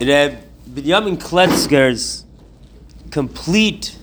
[0.00, 2.24] Reb Binyamin Kletzker's
[3.10, 3.98] complete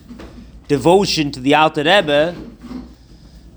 [0.68, 2.36] devotion to the Alter Rebbe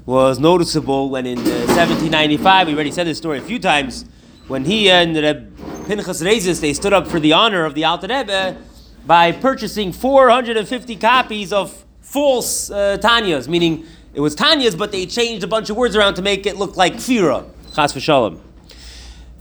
[0.07, 4.07] was noticeable when in uh, 1795, we already said this story a few times,
[4.49, 5.55] when he and Reb
[5.87, 8.57] Pinchas Rezis, they stood up for the honor of the Alter Rebbe
[9.05, 13.85] by purchasing 450 copies of false uh, Tanyas, meaning
[14.15, 16.79] it was Tanyas, but they changed a bunch of words around to make it look
[16.79, 18.41] like Kfira, Chas v'shalom.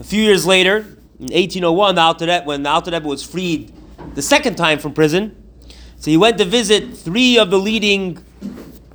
[0.01, 3.73] A few years later, in 1801, the Alter Rebbe, when the Alter Rebbe was freed
[4.15, 5.35] the second time from prison,
[5.97, 8.23] so he went to visit three of the leading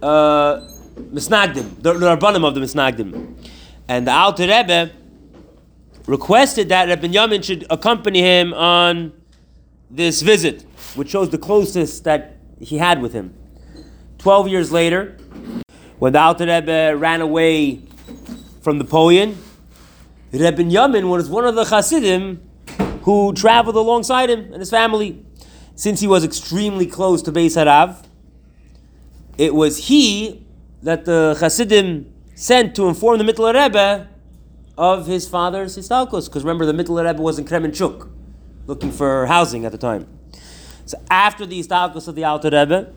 [0.03, 3.35] uh, Misnagdim, the, the Rabbanim of the Misnagdim.
[3.89, 4.91] And the Alter Rebbe
[6.07, 9.13] requested that Reb Binyamin should accompany him on
[9.91, 13.35] this visit, which shows the closest that he had with him.
[14.17, 15.19] Twelve years later,
[15.99, 17.83] when the Alter Rebbe ran away
[18.63, 19.37] from Napoleon,
[20.41, 22.43] Reb Binyamin was one of the Hasidim
[23.03, 25.25] who traveled alongside him and his family.
[25.77, 28.05] Since he was extremely close to Beis Harav,
[29.39, 30.45] it was he
[30.83, 34.09] that the Hasidim sent to inform the Mittler Rebbe
[34.77, 36.27] of his father's histalkos.
[36.27, 38.09] Because remember, the Mittler Rebbe was in Kremenchuk,
[38.67, 40.07] looking for housing at the time.
[40.85, 42.93] So after the histalkos of the Alter Rebbe,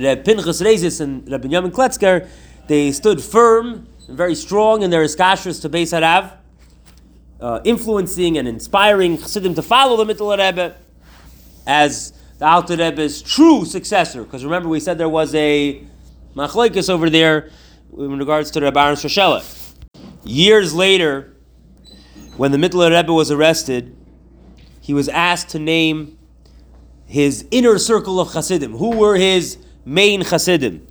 [0.00, 2.28] Reb Pinchas Rezis and Reb Binyamin Kletzker,
[2.66, 6.36] they stood firm and very strong in their iskashras to Beis Harav,
[7.40, 10.76] uh, influencing and inspiring Chassidim to follow the Mittler Rebbe
[11.66, 14.24] as the Alter Rebbe's true successor.
[14.24, 15.82] Because remember, we said there was a
[16.34, 17.50] machlekes over there
[17.96, 19.44] in regards to Reb Aaron Shoshela.
[20.24, 21.34] Years later,
[22.36, 23.96] when the Mittler Rebbe was arrested,
[24.80, 26.18] he was asked to name
[27.06, 28.72] his inner circle of Chassidim.
[28.76, 30.86] Who were his main Chassidim?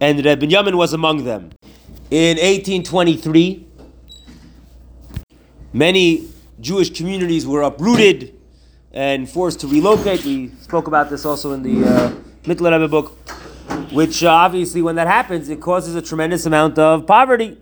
[0.00, 1.50] And Reb Binyamin was among them.
[2.10, 3.66] In 1823,
[5.72, 6.28] many
[6.60, 8.38] Jewish communities were uprooted
[8.92, 10.24] and forced to relocate.
[10.24, 12.12] We spoke about this also in the uh,
[12.44, 13.16] Mittler Rebbe book,
[13.92, 17.58] which uh, obviously, when that happens, it causes a tremendous amount of poverty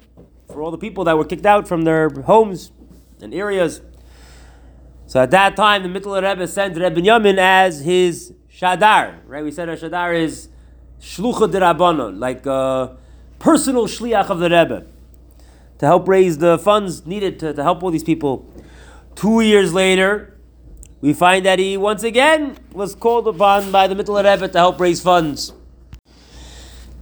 [0.49, 2.73] for all the people that were kicked out from their homes
[3.21, 3.81] and areas.
[5.07, 9.19] So at that time, the Mittler Rebbe sent Reb Binyamin as his shadar.
[9.27, 9.45] Right?
[9.45, 10.49] We said a shadar is
[11.01, 12.97] shlucha de rabbanon, like a
[13.39, 14.87] personal shliach of the Rebbe,
[15.81, 18.47] to help raise the funds needed to, to help all these people.
[19.15, 20.39] Two years later,
[21.01, 24.79] we find that he once again was called upon by the Mittler Rebbe to help
[24.79, 25.55] raise funds.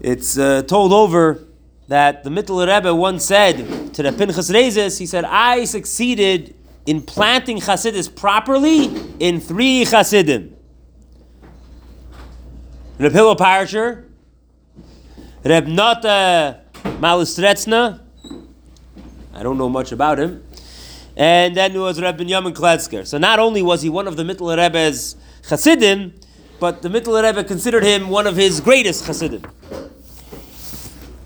[0.00, 1.44] It's uh, told over
[1.88, 6.54] that the Mittler Rebbe once said to the Pinchas Rezes, he said, I succeeded
[6.86, 10.54] in planting Chasidis properly in three Chasidim.
[13.00, 14.04] Reb Hillel Paritcher,
[15.44, 18.02] Reb Nata Malustretsna,
[19.38, 20.42] I don't know much about him,
[21.16, 23.06] and then there was Reb Binyamin Kletzker.
[23.06, 25.14] So not only was he one of the Mittler Rebbe's
[25.48, 26.12] Chasidim,
[26.58, 29.42] but the Mittler Rebbe considered him one of his greatest Chasidim.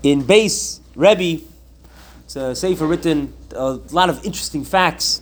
[0.03, 1.43] In Beis Rebbe,
[2.25, 5.21] it's a sefer written a lot of interesting facts.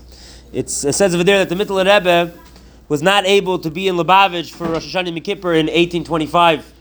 [0.52, 2.34] It's, it says over there that the Mittler Rebbe
[2.90, 6.74] was not able to be in Lubavitch for Rosh Hashanah Yom Kippur in 1825.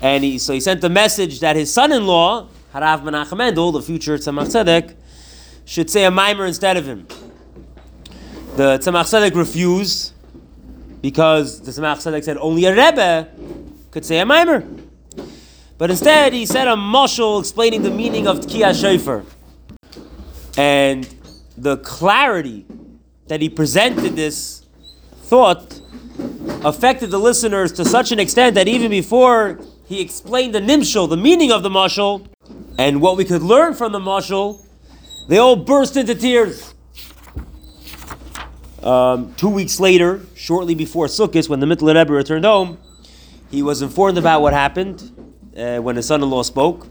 [0.00, 4.16] And he, so he sent a message that his son-in-law, Harav Menachem Mendel, the future
[4.16, 4.94] Tzemach Tzedek,
[5.64, 7.06] should say a mimer instead of him.
[8.56, 10.12] The Tzemach Tzedek refused
[11.00, 13.28] because the Tzemach Tzedek said only a Rebbe
[13.90, 14.64] could say a mimer.
[15.78, 19.24] But instead, he said a moshul explaining the meaning of Tkiyah Shofar.
[20.56, 21.08] And
[21.56, 22.66] the clarity
[23.28, 24.66] that he presented this
[25.22, 25.80] thought
[26.64, 31.16] affected the listeners to such an extent that even before he explained the nimshul, the
[31.16, 32.26] meaning of the mashal,
[32.78, 34.64] and what we could learn from the mashal,
[35.28, 36.74] they all burst into tears.
[38.82, 42.78] Um, two weeks later, shortly before Sukkot, when the Mittler Rebbe returned home,
[43.50, 45.12] he was informed about what happened
[45.56, 46.86] uh, when his son-in-law spoke,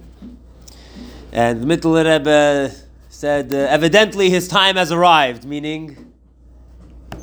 [1.31, 2.75] and the Mittler Rebbe
[3.09, 6.13] said, uh, "Evidently, his time has arrived," meaning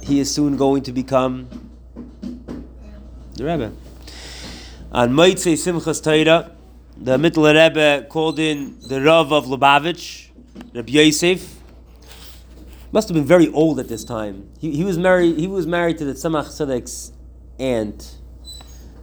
[0.02, 1.48] he is soon going to become
[3.34, 3.72] the Rebbe.
[4.90, 6.55] On Moitzei Simchas Torah,
[6.96, 10.28] the Mittler Rebbe called in the Rav of Lubavitch,
[10.74, 11.54] Rabbi Yosef.
[12.92, 14.48] Must have been very old at this time.
[14.58, 15.38] He, he was married.
[15.38, 17.12] He was married to the Tzemach Tzedek's
[17.58, 18.16] aunt.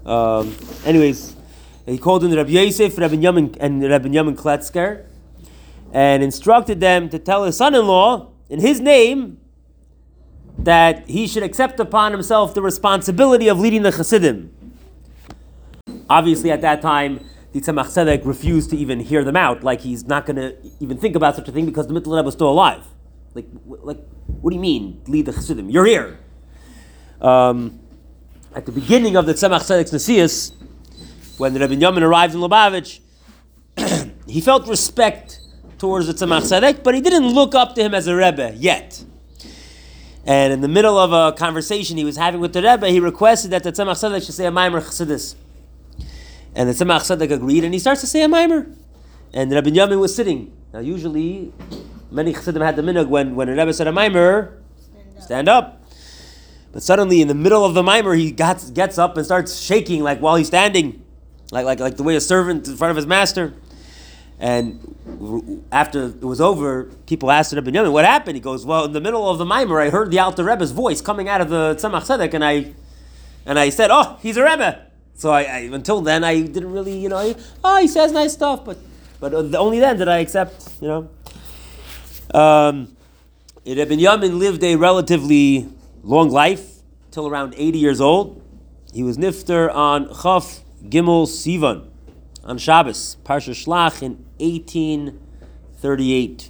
[0.05, 0.55] Um,
[0.85, 1.35] anyways,
[1.85, 5.05] he called in Rabbi Yosef, Rabbi Yamin, and Reb Binyamin Kletzker,
[5.91, 9.39] and instructed them to tell his son-in-law in his name
[10.57, 14.51] that he should accept upon himself the responsibility of leading the Chassidim.
[16.09, 17.19] Obviously, at that time,
[17.53, 20.97] the Tzemach Tzedek refused to even hear them out, like he's not going to even
[20.97, 22.83] think about such a thing because the Rebbe was still alive.
[23.35, 23.99] Like, like,
[24.41, 25.69] what do you mean, lead the Chassidim?
[25.69, 26.19] You're here.
[27.21, 27.79] Um,
[28.55, 30.53] at the beginning of the Tzemach Tzedek's Nasias,
[31.37, 32.99] when the Reb Binyamin arrived in Lubavitch,
[34.27, 35.39] he felt respect
[35.77, 39.03] towards the Tzemach Tzedek, but he didn't look up to him as a Rebbe yet.
[40.25, 43.51] And in the middle of a conversation he was having with the Rebbe, he requested
[43.51, 45.35] that the Tzemach Tzedek should say a Maimer Chassidus.
[46.55, 48.75] And the Tzemach Tzedek agreed, and he starts to say a Maimer.
[49.33, 50.55] And Reb Binyamin was sitting.
[50.71, 51.51] Now, usually,
[52.11, 54.57] many Chassidim had the minhag when, when a Rebbe said a Maimer,
[55.19, 55.83] stand up.
[56.71, 60.01] But suddenly, in the middle of the mimer, he gets, gets up and starts shaking
[60.01, 61.03] like while he's standing,
[61.51, 63.53] like, like, like the way a servant in front of his master.
[64.39, 68.35] And after it was over, people asked Reb Binyamin, what happened?
[68.35, 70.99] He goes, well, in the middle of the mimer, I heard the Alter Rebbe's voice
[71.01, 72.73] coming out of the Tzemach Tzedek, and I,
[73.45, 74.87] and I said, oh, he's a Rebbe.
[75.15, 78.33] So I, I, until then, I didn't really, you know, I, oh, he says nice
[78.33, 78.77] stuff, but,
[79.19, 81.09] but only then did I accept, you know.
[82.33, 82.95] Um,
[83.65, 85.69] Reb Binyamin lived a relatively
[86.03, 86.73] long life,
[87.13, 88.41] till around 80 years old.
[88.91, 91.87] He was nifter on Chaf Gimel Sivan,
[92.43, 96.49] on Shabbos, Parsha Shlach in 1838.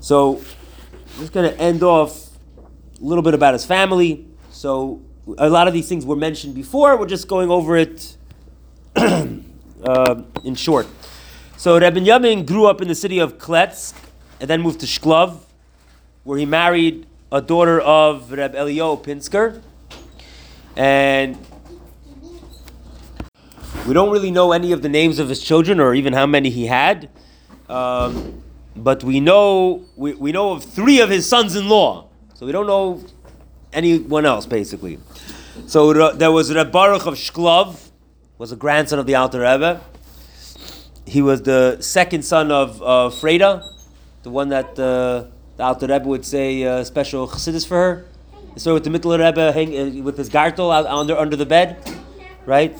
[0.00, 4.28] So, I'm just going to end off a little bit about his family.
[4.50, 5.02] So,
[5.38, 6.96] a lot of these things were mentioned before.
[6.96, 8.16] We're just going over it
[8.96, 10.86] uh, in short.
[11.56, 13.94] So, Reb Binyamin grew up in the city of Kletsk
[14.40, 15.38] and then moved to Shklov,
[16.24, 19.62] where he married a daughter of Reb Elio Pinsker.
[20.76, 21.38] And
[23.86, 26.50] we don't really know any of the names of his children or even how many
[26.50, 27.08] he had.
[27.68, 28.42] Um,
[28.76, 32.08] but we know we, we know of three of his sons-in-law.
[32.34, 33.02] So we don't know
[33.72, 34.98] anyone else basically.
[35.66, 37.90] So there was Reb Baruch of Shklov,
[38.38, 39.80] was a grandson of the Alter Rebbe.
[41.06, 43.62] He was the second son of uh, Freda,
[44.22, 45.24] the one that uh,
[45.56, 48.06] the Alter Rebbe would say uh, special chassidus for her.
[48.56, 51.76] So with the Mittler Rebbe hang, uh, with his gartel out under under the bed,
[52.44, 52.76] right?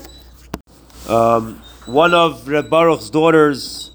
[1.09, 3.91] Um, one of Reb Baruch's daughters,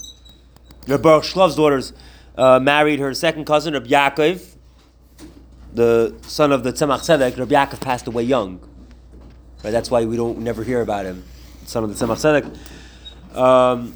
[0.87, 1.93] Reb Baruch Shklov's daughters,
[2.37, 4.50] uh, married her second cousin, Reb Yaakov,
[5.73, 7.37] the son of the Tzemach Tzedek.
[7.37, 8.59] Rabbi Yaakov passed away young.
[9.63, 9.71] Right?
[9.71, 11.23] That's why we don't never hear about him,
[11.65, 13.37] son of the Tzemach Tzedek.
[13.37, 13.95] Um,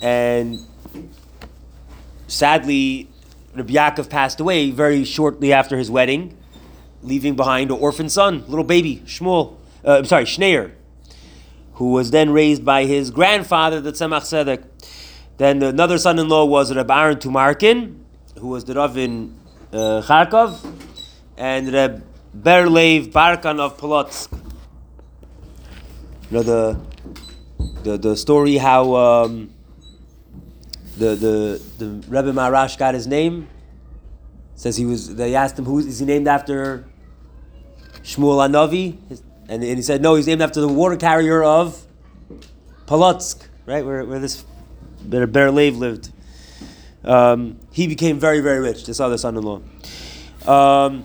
[0.00, 0.58] and
[2.26, 3.08] sadly,
[3.54, 6.36] Rabbi Yaakov passed away very shortly after his wedding,
[7.02, 10.72] leaving behind an orphan son, little baby, Shmuel, uh, I'm sorry, Shneir,
[11.74, 14.64] who was then raised by his grandfather, the Tzemach Tzedek.
[15.38, 17.98] Then another son-in-law was Reb Aaron Tumarkin,
[18.38, 19.38] who was the Rav in
[19.72, 20.75] uh, Kharkov,
[21.36, 22.04] and Reb
[22.36, 24.32] Berlev Barkan of Polotsk.
[26.30, 26.80] You know the
[27.82, 29.50] the, the story how um,
[30.96, 33.48] the the the Rebbe Maharash got his name.
[34.54, 35.14] Says he was.
[35.14, 36.86] They asked him who is he named after.
[38.06, 38.96] Shmuel Anavi,
[39.48, 41.84] and, and he said no, he's named after the water carrier of
[42.86, 44.44] Polotsk, right where where this
[45.02, 46.12] Ber Lev lived.
[47.02, 48.86] Um, he became very very rich.
[48.86, 49.60] This other son-in-law.
[50.46, 51.04] Um,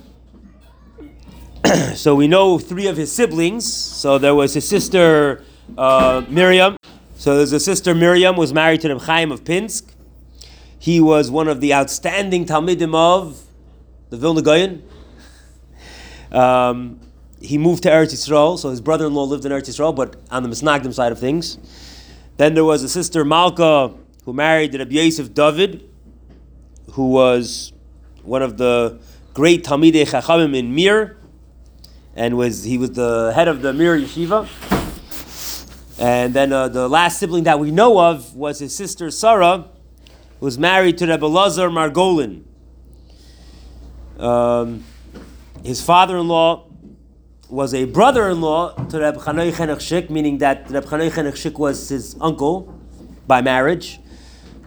[1.95, 3.71] so we know three of his siblings.
[3.71, 5.43] So there was his sister
[5.77, 6.77] uh, Miriam.
[7.15, 9.93] So there's a sister Miriam who was married to Reb Chaim of Pinsk.
[10.79, 13.43] He was one of the outstanding Talmidim of
[14.09, 14.83] the Vilna Gaon.
[16.31, 16.99] Um,
[17.39, 20.49] he moved to Eretz Yisrael, so his brother-in-law lived in Eretz Yisrael, but on the
[20.49, 21.57] Misnagdim side of things.
[22.37, 23.93] Then there was a sister Malka
[24.25, 25.87] who married the Rabbi Yosef David,
[26.93, 27.73] who was
[28.23, 28.99] one of the
[29.33, 31.17] great Talmidei Chachamim in Mir,
[32.15, 34.47] and was he was the head of the Mir Yeshiva.
[35.99, 39.67] And then uh, the last sibling that we know of was his sister Sarah,
[40.39, 42.43] who was married to Rebbe Lazar Margolin.
[44.17, 44.83] Um,
[45.63, 46.67] his father-in-law
[47.49, 52.73] was a brother-in-law to Reb Chanoi Chenechshik, meaning that Reb Chanoi Chenechshik was his uncle
[53.27, 53.99] by marriage,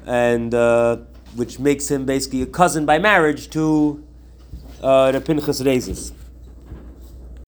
[0.07, 0.99] and uh,
[1.35, 4.05] which makes him basically a cousin by marriage to
[4.83, 6.13] uh, Reb Pinchas Rezes.